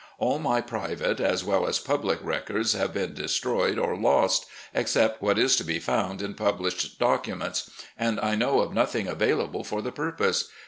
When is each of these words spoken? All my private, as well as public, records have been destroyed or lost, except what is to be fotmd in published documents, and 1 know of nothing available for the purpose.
All 0.17 0.39
my 0.39 0.61
private, 0.61 1.19
as 1.19 1.43
well 1.43 1.67
as 1.67 1.77
public, 1.77 2.17
records 2.23 2.73
have 2.73 2.91
been 2.91 3.13
destroyed 3.13 3.77
or 3.77 3.95
lost, 3.95 4.47
except 4.73 5.21
what 5.21 5.37
is 5.37 5.55
to 5.57 5.63
be 5.63 5.79
fotmd 5.79 6.23
in 6.23 6.33
published 6.33 6.97
documents, 6.97 7.69
and 7.99 8.19
1 8.19 8.39
know 8.39 8.61
of 8.61 8.73
nothing 8.73 9.05
available 9.05 9.63
for 9.63 9.79
the 9.83 9.91
purpose. 9.91 10.47